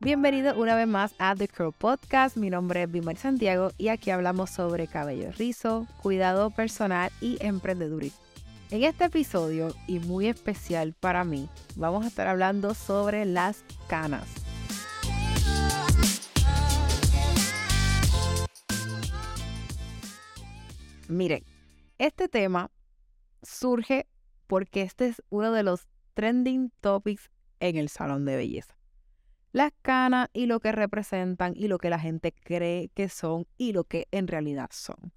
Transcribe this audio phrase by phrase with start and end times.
[0.00, 2.36] Bienvenido una vez más a The Crow Podcast.
[2.36, 8.18] Mi nombre es Bimar Santiago y aquí hablamos sobre cabello rizo, cuidado personal y emprendedurismo.
[8.70, 14.26] En este episodio, y muy especial para mí, vamos a estar hablando sobre las canas.
[21.08, 21.44] Miren,
[21.98, 22.70] este tema
[23.42, 24.06] surge
[24.46, 28.74] porque este es uno de los trending topics en el salón de belleza.
[29.54, 33.72] Las canas y lo que representan y lo que la gente cree que son y
[33.72, 35.12] lo que en realidad son.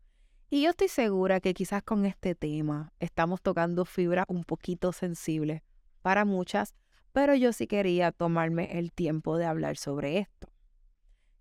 [0.51, 5.63] Y yo estoy segura que quizás con este tema estamos tocando fibras un poquito sensibles
[6.03, 6.75] para muchas,
[7.13, 10.49] pero yo sí quería tomarme el tiempo de hablar sobre esto.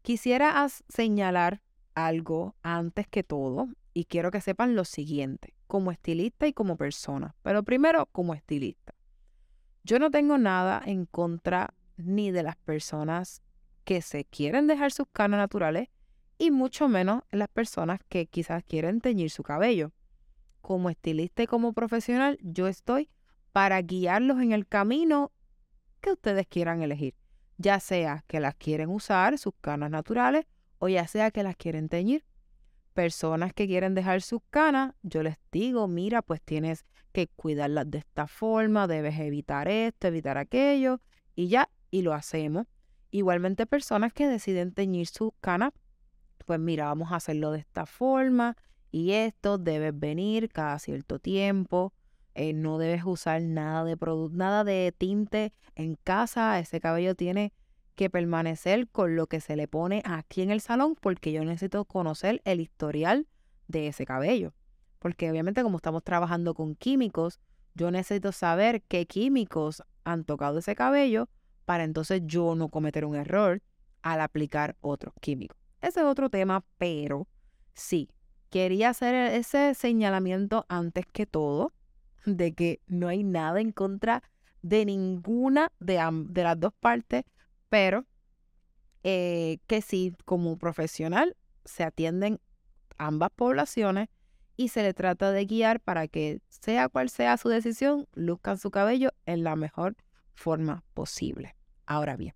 [0.00, 1.60] Quisiera señalar
[1.94, 7.36] algo antes que todo y quiero que sepan lo siguiente, como estilista y como persona,
[7.42, 8.94] pero primero como estilista.
[9.84, 13.42] Yo no tengo nada en contra ni de las personas
[13.84, 15.88] que se quieren dejar sus canas naturales
[16.38, 19.92] y mucho menos las personas que quizás quieren teñir su cabello.
[20.60, 23.08] Como estilista y como profesional, yo estoy
[23.52, 25.32] para guiarlos en el camino
[26.00, 27.14] que ustedes quieran elegir,
[27.56, 30.44] ya sea que las quieren usar, sus canas naturales,
[30.78, 32.24] o ya sea que las quieren teñir.
[32.92, 37.98] Personas que quieren dejar sus canas, yo les digo, mira, pues tienes que cuidarlas de
[37.98, 41.00] esta forma, debes evitar esto, evitar aquello,
[41.34, 42.66] y ya, y lo hacemos.
[43.10, 45.72] Igualmente personas que deciden teñir sus canas
[46.46, 48.56] pues mira, vamos a hacerlo de esta forma
[48.90, 51.92] y esto debes venir cada cierto tiempo.
[52.34, 53.96] Eh, no debes usar nada de
[54.30, 56.58] nada de tinte en casa.
[56.60, 57.52] Ese cabello tiene
[57.96, 61.84] que permanecer con lo que se le pone aquí en el salón porque yo necesito
[61.84, 63.26] conocer el historial
[63.66, 64.54] de ese cabello.
[65.00, 67.40] Porque obviamente como estamos trabajando con químicos,
[67.74, 71.28] yo necesito saber qué químicos han tocado ese cabello
[71.66, 73.62] para entonces yo no cometer un error
[74.00, 75.56] al aplicar otro químico.
[75.82, 77.28] Ese es otro tema, pero
[77.74, 78.08] sí,
[78.50, 81.74] quería hacer ese señalamiento antes que todo
[82.24, 84.22] de que no hay nada en contra
[84.62, 87.24] de ninguna de, de las dos partes,
[87.68, 88.06] pero
[89.02, 92.40] eh, que sí, como profesional, se atienden
[92.98, 94.08] ambas poblaciones
[94.56, 98.70] y se le trata de guiar para que sea cual sea su decisión, luzcan su
[98.70, 99.96] cabello en la mejor
[100.34, 101.55] forma posible.
[101.86, 102.34] Ahora bien,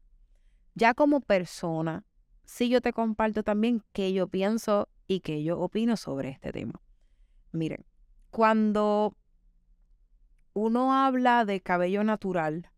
[0.74, 2.04] ya como persona,
[2.44, 6.80] sí yo te comparto también qué yo pienso y qué yo opino sobre este tema.
[7.52, 7.84] Miren,
[8.30, 9.16] cuando
[10.52, 12.70] uno habla de cabello natural,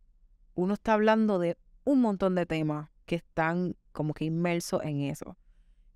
[0.55, 5.37] uno está hablando de un montón de temas que están como que inmersos en eso.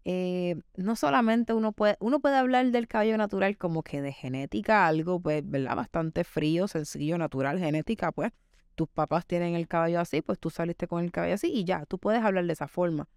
[0.05, 4.87] Eh, no solamente uno puede, uno puede hablar del cabello natural como que de genética,
[4.87, 5.75] algo pues, ¿verdad?
[5.75, 8.33] Bastante frío, sencillo, natural, genética, pues
[8.77, 11.85] tus papás tienen el cabello así, pues tú saliste con el cabello así y ya,
[11.87, 13.09] tú puedes hablar de esa forma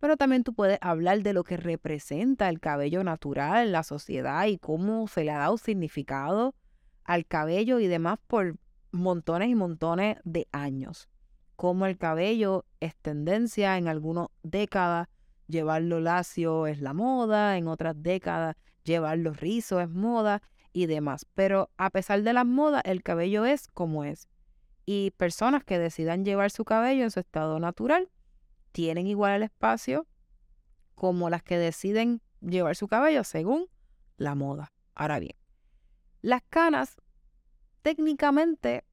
[0.00, 4.46] pero también tú puedes hablar de lo que representa el cabello natural en la sociedad
[4.46, 6.54] y cómo se le ha dado significado
[7.04, 8.56] al cabello y demás por
[8.92, 11.08] montones y montones de años.
[11.56, 15.08] Cómo el cabello es tendencia en algunas décadas,
[15.48, 20.42] llevarlo lacio es la moda, en otras décadas llevarlo rizo es moda
[20.72, 21.26] y demás.
[21.34, 24.28] Pero a pesar de las modas, el cabello es como es.
[24.90, 28.08] Y personas que decidan llevar su cabello en su estado natural,
[28.72, 30.06] tienen igual el espacio
[30.94, 33.66] como las que deciden llevar su cabello según
[34.16, 34.72] la moda.
[34.94, 35.36] Ahora bien,
[36.22, 36.96] las canas
[37.82, 38.86] técnicamente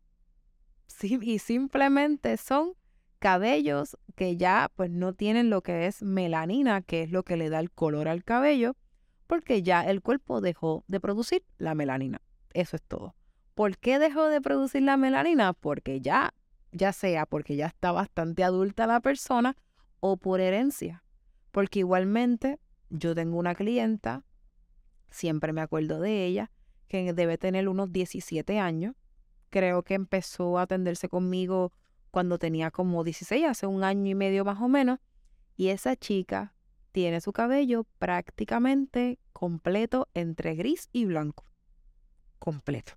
[1.01, 2.73] y simplemente son
[3.19, 7.47] cabellos que ya pues no tienen lo que es melanina, que es lo que le
[7.47, 8.75] da el color al cabello,
[9.27, 12.21] porque ya el cuerpo dejó de producir la melanina.
[12.51, 13.15] Eso es todo.
[13.55, 15.53] ¿Por qué dejó de producir la melanina?
[15.53, 16.33] Porque ya,
[16.73, 19.55] ya sea porque ya está bastante adulta la persona
[20.01, 21.03] o por herencia.
[21.51, 24.23] Porque igualmente yo tengo una clienta,
[25.09, 26.51] siempre me acuerdo de ella,
[26.89, 28.93] que debe tener unos 17 años.
[29.49, 31.71] Creo que empezó a atenderse conmigo
[32.11, 34.99] cuando tenía como 16, hace un año y medio más o menos.
[35.55, 36.53] Y esa chica
[36.91, 41.45] tiene su cabello prácticamente completo entre gris y blanco.
[42.37, 42.95] Completo.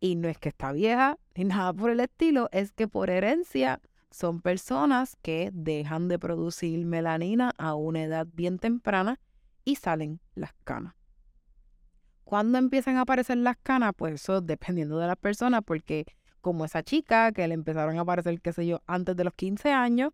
[0.00, 3.80] Y no es que está vieja ni nada por el estilo, es que por herencia
[4.10, 9.20] son personas que dejan de producir melanina a una edad bien temprana
[9.64, 10.94] y salen las canas.
[12.24, 13.92] ¿Cuándo empiezan a aparecer las canas?
[13.96, 16.06] Pues eso dependiendo de la persona, porque
[16.40, 19.72] como esa chica que le empezaron a aparecer, qué sé yo, antes de los 15
[19.72, 20.12] años,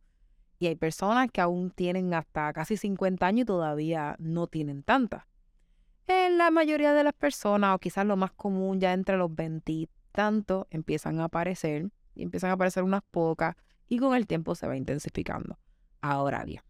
[0.58, 5.24] y hay personas que aún tienen hasta casi 50 años y todavía no tienen tantas.
[6.08, 9.72] En la mayoría de las personas, o quizás lo más común, ya entre los 20
[9.72, 13.56] y tantos, empiezan a aparecer, y empiezan a aparecer unas pocas,
[13.88, 15.58] y con el tiempo se va intensificando.
[16.00, 16.62] Ahora bien,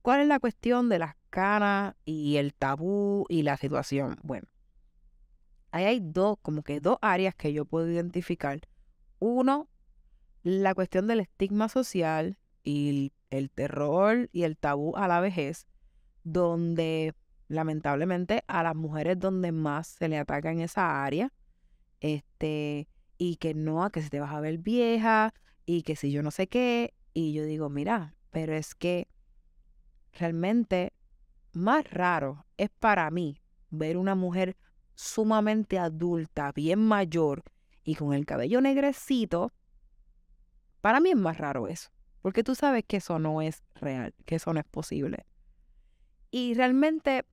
[0.00, 4.16] ¿cuál es la cuestión de las canas y el tabú y la situación?
[4.22, 4.48] Bueno,
[5.72, 8.60] ahí hay dos, como que dos áreas que yo puedo identificar.
[9.18, 9.68] Uno,
[10.42, 15.66] la cuestión del estigma social y el terror y el tabú a la vejez,
[16.24, 17.14] donde
[17.48, 21.32] lamentablemente a las mujeres donde más se le ataca en esa área,
[22.00, 25.34] este, y que no, que se te vas a ver vieja,
[25.66, 29.08] y que si yo no sé qué, y yo digo, mira, pero es que
[30.12, 30.92] realmente
[31.52, 33.40] más raro es para mí
[33.70, 34.56] ver una mujer
[34.94, 37.42] sumamente adulta, bien mayor
[37.84, 39.52] y con el cabello negrecito.
[40.80, 41.90] Para mí es más raro eso,
[42.22, 45.26] porque tú sabes que eso no es real, que eso no es posible.
[46.30, 47.24] Y realmente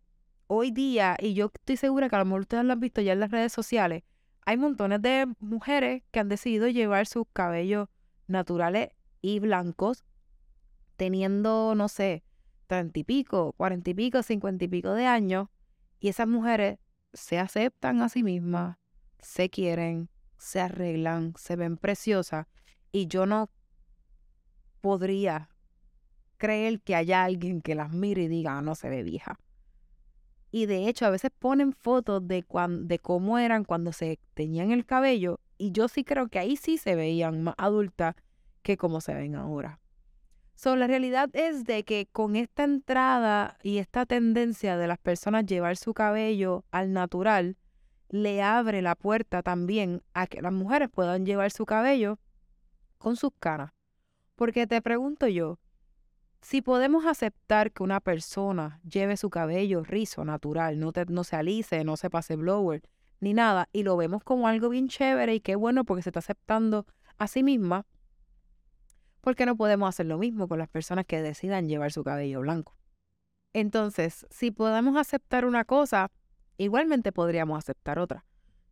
[0.51, 3.13] hoy día, y yo estoy segura que a lo mejor ustedes lo han visto ya
[3.13, 4.01] en las redes sociales,
[4.47, 7.87] hay montones de mujeres que han decidido llevar sus cabellos
[8.25, 8.89] naturales
[9.21, 10.03] y blancos,
[10.97, 12.23] teniendo, no sé,
[12.65, 15.49] treinta y pico, cuarenta y pico, cincuenta y pico de años,
[15.99, 16.79] y esas mujeres
[17.13, 18.77] se aceptan a sí mismas,
[19.19, 20.09] se quieren,
[20.39, 22.47] se arreglan, se ven preciosas,
[22.91, 23.51] y yo no
[24.81, 25.51] podría
[26.37, 29.39] creer que haya alguien que las mire y diga, ah, no se ve vieja.
[30.51, 32.45] Y de hecho, a veces ponen fotos de,
[32.81, 35.39] de cómo eran cuando se teñían el cabello.
[35.57, 38.15] Y yo sí creo que ahí sí se veían más adultas
[38.63, 39.79] que como se ven ahora.
[40.55, 45.45] So, la realidad es de que con esta entrada y esta tendencia de las personas
[45.45, 47.55] llevar su cabello al natural,
[48.09, 52.19] le abre la puerta también a que las mujeres puedan llevar su cabello
[52.97, 53.71] con sus caras.
[54.35, 55.59] Porque te pregunto yo,
[56.41, 61.83] si podemos aceptar que una persona lleve su cabello rizo, natural, no, no se alice,
[61.83, 62.81] no se pase blower,
[63.19, 66.19] ni nada, y lo vemos como algo bien chévere y qué bueno porque se está
[66.19, 66.85] aceptando
[67.17, 67.85] a sí misma,
[69.21, 72.39] ¿por qué no podemos hacer lo mismo con las personas que decidan llevar su cabello
[72.39, 72.75] blanco?
[73.51, 76.11] Entonces, si podemos aceptar una cosa,
[76.57, 78.25] igualmente podríamos aceptar otra.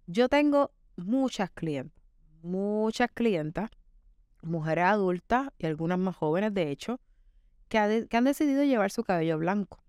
[0.06, 2.02] Yo tengo muchas clientes,
[2.42, 3.69] muchas clientas,
[4.42, 7.02] mujeres adultas y algunas más jóvenes, de hecho,
[7.68, 9.84] que, han decidido llevar su cabello blanco.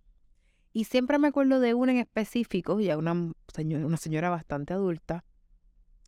[0.73, 5.25] Y siempre me acuerdo de una en específico, ya una, señora, una señora bastante adulta,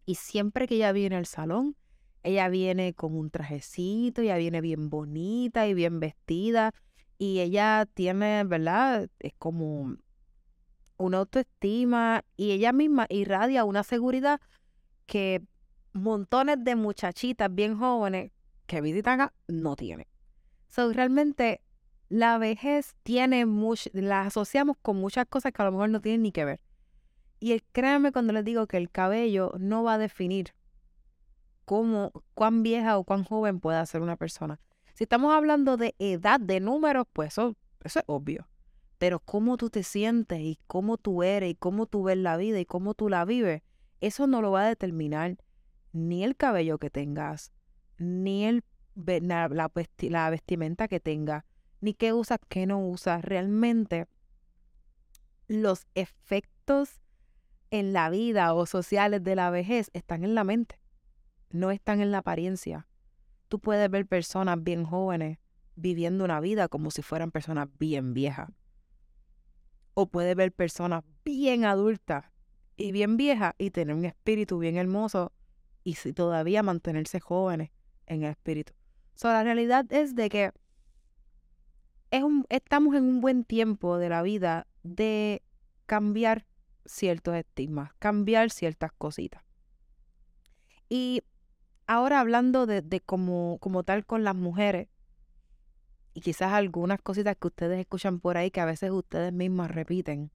[0.05, 1.77] y siempre que ella viene al salón,
[2.23, 6.73] ella viene con un trajecito, ella viene bien bonita y bien vestida,
[7.19, 9.09] y ella tiene, ¿verdad?
[9.19, 9.97] Es como
[10.97, 14.41] una autoestima y ella misma irradia una seguridad
[15.07, 15.43] que
[15.93, 18.33] montones de muchachitas bien jóvenes
[18.67, 20.07] que visitan acá no tienen.
[20.71, 21.61] So, realmente
[22.09, 26.23] la vejez tiene mucho, la asociamos con muchas cosas que a lo mejor no tienen
[26.23, 26.61] ni que ver.
[27.41, 30.55] Y créanme cuando les digo que el cabello no va a definir
[31.65, 34.61] cómo, cuán vieja o cuán joven puede ser una persona.
[34.95, 38.47] Si estamos hablando de edad, de números, pues eso, eso es obvio.
[38.99, 42.61] Pero cómo tú te sientes y cómo tú eres y cómo tú ves la vida
[42.61, 43.63] y cómo tú la vives,
[44.01, 45.39] eso no lo va a determinar
[45.93, 47.53] ni el cabello que tengas,
[47.99, 48.63] ni el
[49.07, 51.45] la, vestimenta que tenga,
[51.81, 53.25] ni qué usas, qué no usas.
[53.25, 54.07] Realmente
[55.49, 57.01] los efectos
[57.71, 60.81] en la vida o sociales de la vejez están en la mente,
[61.51, 62.87] no están en la apariencia.
[63.49, 65.39] Tú puedes ver personas bien jóvenes
[65.75, 68.51] viviendo una vida como si fueran personas bien viejas.
[69.95, 72.27] O puedes ver personas bien adultas
[72.77, 75.33] y bien viejas y tener un espíritu bien hermoso
[75.83, 77.71] y todavía mantenerse jóvenes
[78.07, 78.73] en el espíritu
[79.29, 80.53] la realidad es de que
[82.11, 85.43] es un, estamos en un buen tiempo de la vida de
[85.87, 86.47] cambiar
[86.85, 89.43] ciertos estigmas, cambiar ciertas cositas.
[90.89, 91.23] Y
[91.87, 94.89] ahora hablando de, de como, como tal con las mujeres,
[96.15, 100.31] y quizás algunas cositas que ustedes escuchan por ahí que a veces ustedes mismas repiten.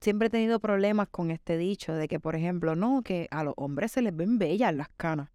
[0.00, 3.54] Siempre he tenido problemas con este dicho de que, por ejemplo, no, que a los
[3.56, 5.30] hombres se les ven bellas las canas.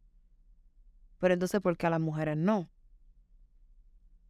[1.22, 2.68] Pero entonces, ¿por qué a las mujeres no?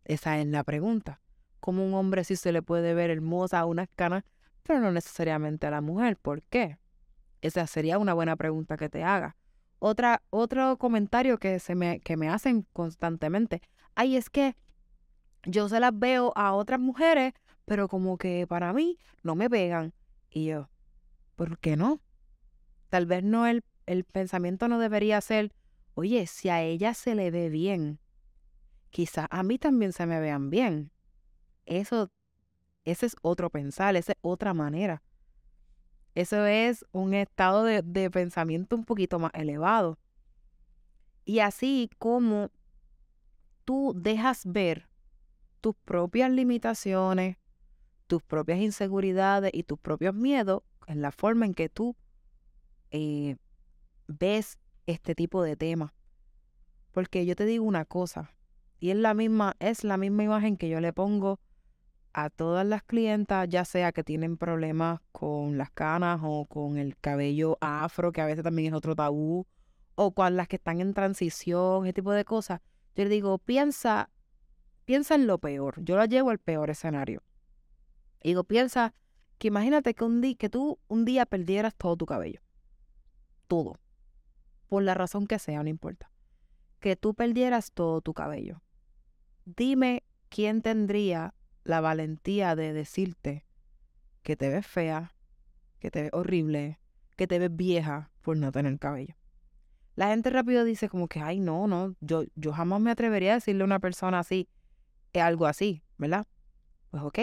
[0.03, 1.21] Esa es la pregunta.
[1.61, 4.25] ¿Cómo un hombre sí se le puede ver hermosa a unas canas,
[4.61, 6.17] pero no necesariamente a la mujer?
[6.17, 6.77] ¿Por qué?
[7.41, 9.37] Esa sería una buena pregunta que te haga.
[9.79, 13.61] Otra, otro comentario que, se me, que me hacen constantemente.
[13.95, 14.57] Ay, es que
[15.43, 17.33] yo se las veo a otras mujeres,
[17.63, 19.93] pero como que para mí no me pegan.
[20.29, 20.69] Y yo,
[21.37, 22.01] ¿por qué no?
[22.89, 25.53] Tal vez no el, el pensamiento no debería ser,
[25.93, 27.99] oye, si a ella se le ve bien,
[28.89, 30.91] quizás a mí también se me vean bien.
[31.65, 32.11] Eso,
[32.85, 35.01] ese es otro pensar, esa es otra manera.
[36.13, 39.97] Eso es un estado de, pensamiento un poquito más elevado.
[41.23, 42.51] Y así como
[43.63, 44.89] tú dejas ver
[45.61, 47.37] tus propias limitaciones,
[48.07, 51.95] tus propias inseguridades y tus propios miedos en la forma en que tú
[52.89, 53.37] eh,
[54.07, 55.91] ves este tipo de temas.
[56.91, 58.33] Porque yo te digo una cosa,
[58.79, 61.39] y es la misma, es la misma imagen que yo le pongo
[62.13, 66.97] a todas las clientas, ya sea que tienen problemas con las canas o con el
[66.97, 69.45] cabello afro, que a veces también es otro tabú,
[69.95, 72.59] o con las que están en transición, ese tipo de cosas.
[72.95, 74.09] Yo le digo, piensa,
[74.83, 75.75] piensa en lo peor.
[75.83, 77.23] Yo la llevo al peor escenario.
[78.23, 78.93] digo, piensa
[79.37, 82.41] que imagínate que, un que tú un día perdieras todo tu cabello.
[83.47, 83.77] Todo.
[84.71, 86.09] Por la razón que sea, no importa.
[86.79, 88.61] Que tú perdieras todo tu cabello.
[89.43, 91.33] Dime quién tendría
[91.65, 93.45] la valentía de decirte
[94.23, 95.13] que te ves fea,
[95.79, 96.79] que te ves horrible,
[97.17, 99.17] que te ves vieja por no tener cabello.
[99.95, 103.35] La gente rápido dice como que, ay, no, no, yo, yo jamás me atrevería a
[103.35, 104.47] decirle a una persona así,
[105.11, 106.25] es algo así, ¿verdad?
[106.91, 107.19] Pues ok.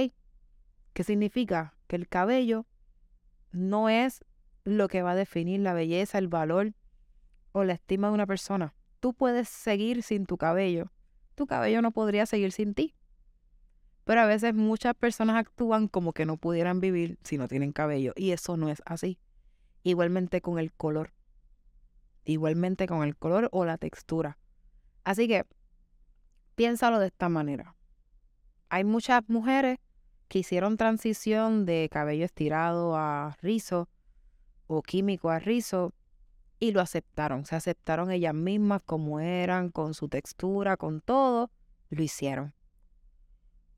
[0.93, 1.79] ¿Qué significa?
[1.87, 2.67] Que el cabello
[3.53, 4.23] no es
[4.65, 6.75] lo que va a definir la belleza, el valor
[7.53, 8.75] o la estima de una persona.
[9.01, 10.91] Tú puedes seguir sin tu cabello.
[11.35, 12.95] Tu cabello no podría seguir sin ti.
[14.05, 18.13] Pero a veces muchas personas actúan como que no pudieran vivir si no tienen cabello.
[18.17, 19.19] Y eso no es así.
[19.83, 21.13] Igualmente con el color.
[22.25, 24.39] Igualmente con el color o la textura.
[25.05, 25.47] Así que
[26.55, 27.75] piénsalo de esta manera.
[28.69, 29.79] Hay muchas mujeres
[30.29, 33.89] que hicieron transición de cabello estirado a rizo
[34.67, 35.95] o químico a rizo
[36.61, 37.45] y lo aceptaron.
[37.45, 41.51] Se aceptaron ellas mismas como eran, con su textura, con todo.
[41.91, 42.55] Lo hicieron.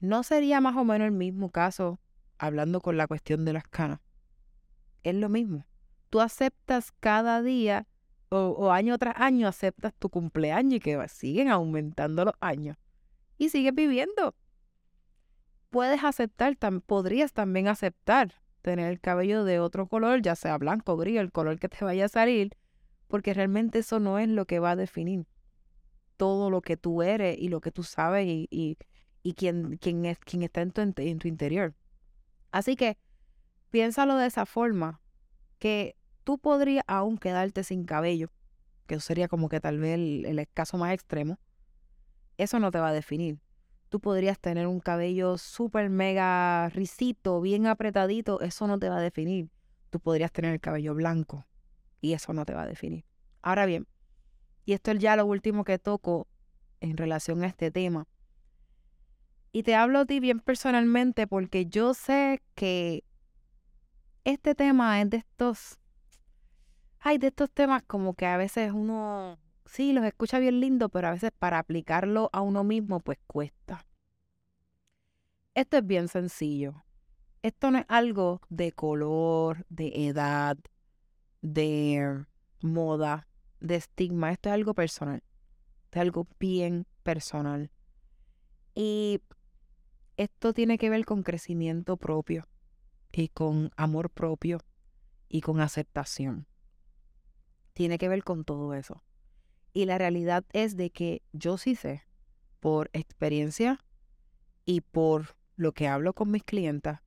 [0.01, 2.01] ¿No sería más o menos el mismo caso
[2.39, 4.01] hablando con la cuestión de las canas?
[5.03, 5.67] Es lo mismo.
[6.09, 7.87] Tú aceptas cada día
[8.31, 12.77] o, año tras año aceptas tu cumpleaños y que siguen aumentando los años
[13.39, 14.35] y sigues viviendo.
[15.71, 16.57] Puedes aceptar,
[16.87, 21.59] podrías también aceptar tener el cabello de otro color, ya sea blanco, gris, el color
[21.59, 22.57] que te vaya a salir,
[23.11, 25.27] porque realmente eso no es lo que va a definir
[26.17, 28.79] todo lo que tú eres y lo que tú sabes y,
[29.23, 31.75] y quién, quién, es, quién está en tu, en tu interior.
[32.53, 32.97] Así que
[33.71, 35.01] piénsalo de esa forma,
[35.59, 38.31] que tú podrías aún quedarte sin cabello,
[38.87, 41.39] que eso sería como que tal vez el, el caso más extremo,
[42.39, 43.41] eso no te va a definir.
[43.89, 49.01] Tú podrías tener un cabello súper mega risito, bien apretadito, eso no te va a
[49.01, 49.51] definir.
[49.91, 51.45] Tú podrías tener el cabello blanco
[52.01, 53.05] y eso no te va a definir.
[53.43, 53.87] Ahora bien,
[54.65, 56.29] y esto es ya lo último que toco
[56.81, 58.07] en relación a este tema,
[59.53, 63.05] y te hablo a ti bien personalmente porque yo sé que
[64.25, 65.79] este tema es de estos,
[67.01, 71.09] hay de estos temas como que a veces uno, sí, los escucha bien lindo, pero
[71.09, 73.87] a veces para aplicarlo a uno mismo pues cuesta.
[75.55, 76.85] Esto es bien sencillo.
[77.43, 80.59] Esto no es algo de color, de edad,
[81.43, 82.25] de
[82.61, 83.27] moda,
[83.61, 84.33] de estigma.
[84.33, 85.23] Esto es algo personal.
[85.91, 87.71] Es algo bien personal.
[88.75, 89.21] Y
[90.17, 92.47] esto tiene que ver con crecimiento propio
[93.13, 94.61] y con amor propio
[95.29, 96.47] y con aceptación.
[97.73, 99.03] Tiene que ver con todo eso.
[99.73, 102.05] Y la realidad es de que yo sí sé,
[102.59, 103.83] por experiencia
[104.65, 107.01] y por lo que hablo con mis clientas,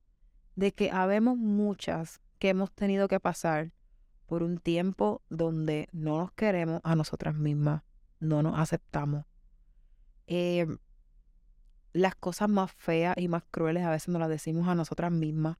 [0.56, 3.72] de que habemos muchas que hemos tenido que pasar
[4.26, 7.82] por un tiempo donde no nos queremos a nosotras mismas,
[8.20, 9.24] no nos aceptamos.
[10.26, 10.66] Eh,
[11.92, 15.58] las cosas más feas y más crueles a veces nos las decimos a nosotras mismas.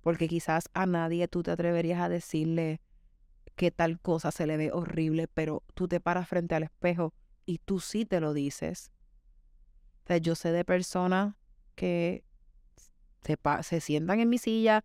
[0.00, 2.80] Porque quizás a nadie tú te atreverías a decirle
[3.56, 7.14] que tal cosa se le ve horrible, pero tú te paras frente al espejo
[7.46, 8.90] y tú sí te lo dices.
[10.04, 11.34] O sea, yo sé de personas
[11.74, 12.24] que
[13.22, 14.82] se, se sientan en mi silla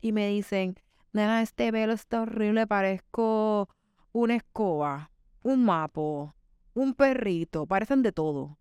[0.00, 0.78] y me dicen,
[1.12, 3.68] nena, este velo está horrible, parezco
[4.12, 5.10] una escoba,
[5.42, 6.34] un mapo,
[6.74, 8.58] un perrito, parecen de todo.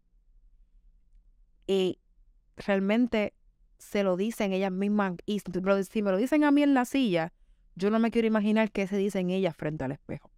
[1.67, 1.99] Y
[2.55, 3.33] realmente
[3.77, 5.13] se lo dicen ellas mismas.
[5.25, 7.33] Y si me lo dicen a mí en la silla,
[7.75, 10.31] yo no me quiero imaginar qué se dicen ellas frente al espejo.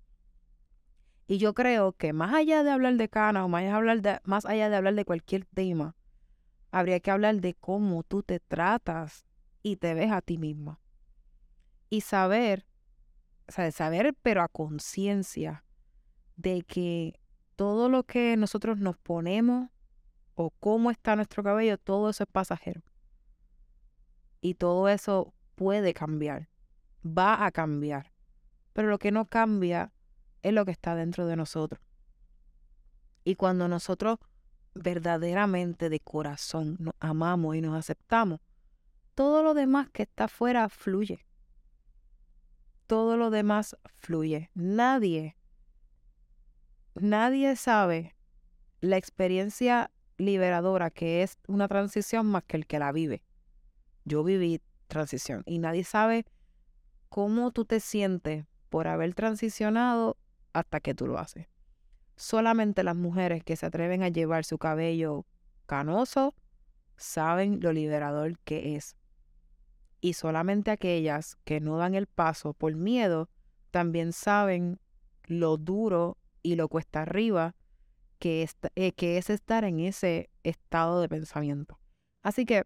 [1.28, 4.01] Y yo creo que más allá de hablar de cana o más allá de hablar
[4.01, 5.96] de, más allá de, hablar de cualquier tema,
[6.72, 9.25] habría que hablar de cómo tú te tratas
[9.62, 10.80] y te ves a ti misma.
[11.89, 12.65] Y saber,
[13.48, 15.63] o sea, saber, pero a conciencia,
[16.39, 17.19] de que
[17.58, 19.69] todo lo que nosotros nos ponemos
[20.36, 22.81] o cómo está nuestro cabello, todo eso es pasajero.
[24.39, 26.48] Y todo eso puede cambiar,
[27.05, 28.13] va a cambiar.
[28.72, 29.91] Pero lo que no cambia
[30.41, 31.81] es lo que está dentro de nosotros.
[33.25, 34.17] Y cuando nosotros
[34.74, 38.39] verdaderamente de corazón nos amamos y nos aceptamos,
[39.13, 41.25] todo lo demás que está afuera fluye.
[42.89, 44.50] Todo lo demás fluye.
[44.55, 45.38] Nadie,
[46.96, 48.15] nadie sabe
[48.81, 53.22] la experiencia liberadora que es una transición más que el que la vive.
[54.05, 56.25] Yo viví transición y nadie sabe
[57.10, 60.17] cómo tú te sientes por haber transicionado
[60.53, 61.46] hasta que tú lo haces.
[62.15, 65.27] Solamente las mujeres que se atreven a llevar su cabello
[65.67, 66.34] canoso
[66.98, 68.96] saben lo liberador que es.
[70.01, 73.29] Y solamente aquellas que no dan el paso por miedo
[73.72, 74.79] también saben
[75.25, 77.56] lo duro y lo cuesta arriba
[78.18, 81.79] que es, eh, que es estar en ese estado de pensamiento.
[82.22, 82.63] Así que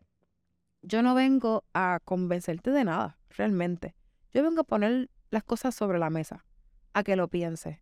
[0.82, 3.96] yo no vengo a convencerte de nada, realmente.
[4.32, 6.46] Yo vengo a poner las cosas sobre la mesa,
[6.94, 7.80] a que lo pienses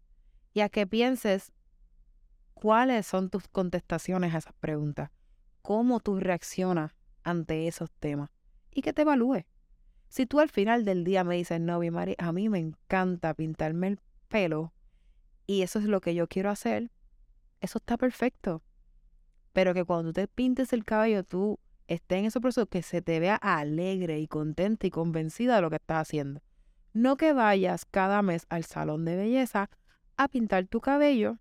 [0.53, 1.53] y a que pienses
[2.53, 5.11] cuáles son tus contestaciones a esas preguntas,
[5.61, 8.29] cómo tú reaccionas ante esos temas
[8.71, 9.45] y que te evalúes.
[10.09, 13.87] Si tú al final del día me dices, no, Mari, a mí me encanta pintarme
[13.87, 14.73] el pelo
[15.47, 16.91] y eso es lo que yo quiero hacer,
[17.61, 18.61] eso está perfecto.
[19.53, 23.01] Pero que cuando tú te pintes el cabello, tú estés en ese proceso que se
[23.01, 26.41] te vea alegre y contenta y convencida de lo que estás haciendo.
[26.93, 29.69] No que vayas cada mes al salón de belleza
[30.17, 31.37] a pintar tu cabello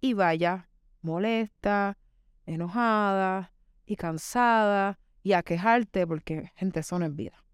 [0.00, 0.68] y vaya
[1.02, 1.98] molesta,
[2.46, 3.52] enojada
[3.86, 7.44] y cansada y a quejarte porque gente son en vida.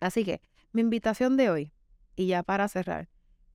[0.00, 0.40] Así que
[0.72, 1.72] mi invitación de hoy,
[2.16, 3.08] y ya para cerrar,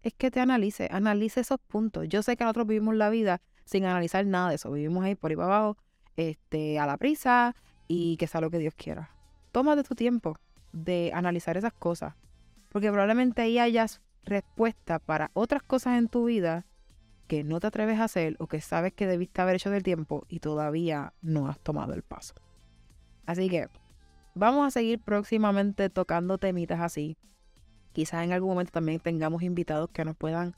[0.04, 2.08] es que te analice, analice esos puntos.
[2.08, 5.32] Yo sé que nosotros vivimos la vida sin analizar nada de eso, vivimos ahí por
[5.32, 5.78] ahí para abajo,
[6.16, 7.56] este, a la prisa
[7.88, 9.10] y que sea lo que Dios quiera.
[9.52, 10.38] Tómate tu tiempo
[10.72, 12.14] de analizar esas cosas,
[12.70, 16.66] porque probablemente ahí hayas respuesta para otras cosas en tu vida
[17.28, 20.26] que no te atreves a hacer o que sabes que debiste haber hecho del tiempo
[20.28, 22.36] y todavía no has tomado el paso.
[23.26, 23.68] Así que
[24.34, 27.18] vamos a seguir próximamente tocando temitas así.
[27.94, 30.56] Quizás en algún momento también tengamos invitados que nos puedan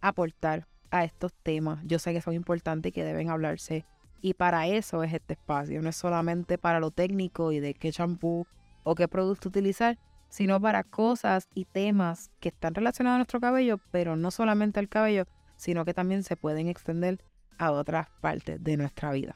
[0.00, 1.80] aportar a estos temas.
[1.84, 3.84] Yo sé que son importantes y que deben hablarse.
[4.20, 5.80] Y para eso es este espacio.
[5.80, 8.46] No es solamente para lo técnico y de qué champú
[8.82, 13.78] o qué producto utilizar, sino para cosas y temas que están relacionados a nuestro cabello,
[13.90, 17.22] pero no solamente al cabello, sino que también se pueden extender
[17.58, 19.34] a otras partes de nuestra vida.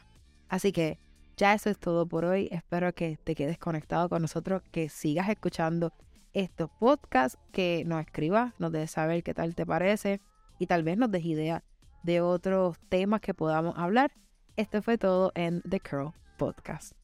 [0.49, 0.99] Así que
[1.37, 2.49] ya eso es todo por hoy.
[2.51, 5.92] Espero que te quedes conectado con nosotros, que sigas escuchando
[6.33, 10.20] estos podcasts, que nos escribas, nos dejes saber qué tal te parece
[10.59, 11.64] y tal vez nos des idea
[12.03, 14.12] de otros temas que podamos hablar.
[14.57, 17.04] Esto fue todo en The Curl Podcast.